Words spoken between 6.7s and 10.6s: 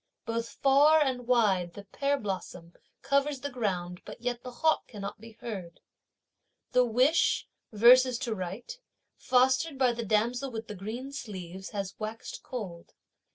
The wish, verses to write, fostered by the damsel